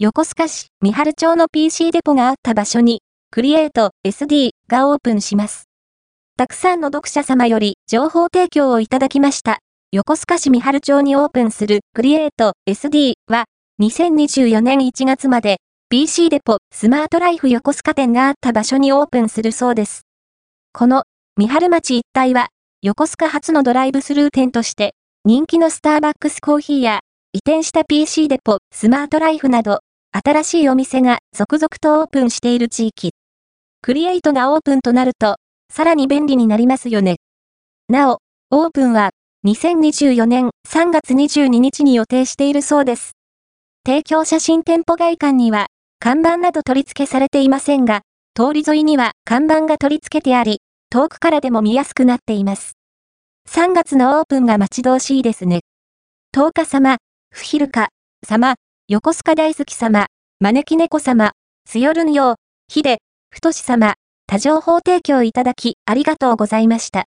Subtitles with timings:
[0.00, 3.02] 横須賀市三春町の PC デポがあった場所に、
[3.32, 5.64] クリエイト SD がオープンします。
[6.36, 9.58] たくさんの読者様より情報提供をいただきました。
[9.90, 13.46] 横須賀市三春町にオープンするクリエイト SD は、
[13.82, 15.56] 2024年1月まで
[15.90, 20.02] PC デポスマートライフ横須賀店があった場所にオープンするそうです。
[20.72, 21.02] この
[21.36, 22.50] 三春町一帯は、
[22.82, 24.94] 横須賀初のドライブスルー店として、
[25.24, 27.00] 人気のスターバックスコーヒーや、
[27.32, 29.80] 移転した PC デポスマートライフなど、
[30.12, 33.12] 新しいお店が続々とオープンしている地域。
[33.82, 35.36] クリエイトがオープンとなると、
[35.72, 37.16] さらに便利になりますよね。
[37.88, 38.18] なお、
[38.50, 39.10] オープンは
[39.46, 43.12] 2024年3月22日に予定しているそうです。
[43.86, 45.66] 提供写真店舗外観には
[46.00, 48.02] 看板など取り付けされていませんが、
[48.34, 52.72] 通り沿いには看板が取り付けてあり、遠くからでも見やすくなっています。
[53.48, 55.60] 3月のオープンが待ち遠しいですね。
[56.34, 56.98] 10日様、
[57.30, 57.88] フヒルカ
[58.26, 58.56] 様、
[58.90, 60.06] 横須賀大好き様、
[60.40, 61.32] 招き猫様、
[61.66, 62.34] 強るんよう、
[62.72, 66.96] ひで、ふとし様、多情報提供いただきありがとうございました。